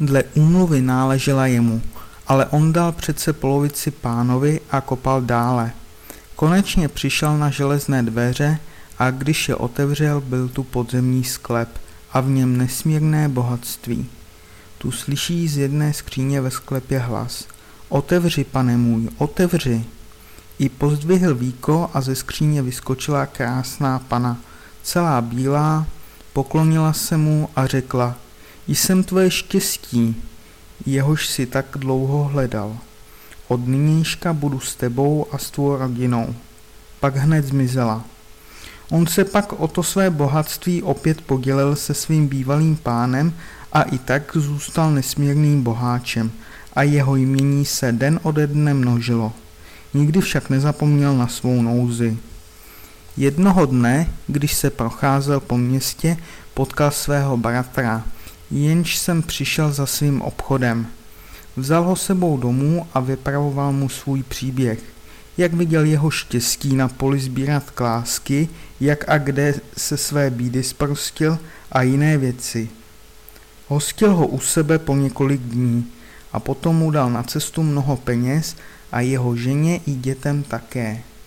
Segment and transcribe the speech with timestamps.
[0.00, 1.82] Dle úmluvy náležela jemu,
[2.26, 5.72] ale on dal přece polovici pánovi a kopal dále.
[6.36, 8.58] Konečně přišel na železné dveře
[8.98, 11.68] a když je otevřel, byl tu podzemní sklep
[12.12, 14.06] a v něm nesmírné bohatství.
[14.78, 17.44] Tu slyší z jedné skříně ve sklepě hlas.
[17.88, 19.84] Otevři, pane můj, otevři.
[20.58, 24.36] I pozdvihl víko a ze skříně vyskočila krásná pana,
[24.82, 25.86] celá bílá,
[26.32, 28.14] poklonila se mu a řekla,
[28.74, 30.16] jsem tvoje štěstí,
[30.86, 32.76] jehož si tak dlouho hledal.
[33.48, 36.34] Od nynějška budu s tebou a s tvou rodinou.
[37.00, 38.04] Pak hned zmizela.
[38.90, 43.32] On se pak o to své bohatství opět podělil se svým bývalým pánem
[43.72, 46.30] a i tak zůstal nesmírným boháčem
[46.74, 49.32] a jeho jmění se den ode dne množilo.
[49.94, 52.18] Nikdy však nezapomněl na svou nouzi.
[53.16, 56.16] Jednoho dne, když se procházel po městě,
[56.54, 58.04] potkal svého bratra,
[58.50, 60.86] jenž jsem přišel za svým obchodem.
[61.56, 64.78] Vzal ho sebou domů a vypravoval mu svůj příběh,
[65.38, 68.48] jak viděl jeho štěstí na poli sbírat klásky,
[68.80, 71.38] jak a kde se své bídy sprostil
[71.72, 72.68] a jiné věci.
[73.68, 75.86] Hostil ho u sebe po několik dní
[76.32, 78.56] a potom mu dal na cestu mnoho peněz
[78.92, 81.02] a jeho ženě i dětem také.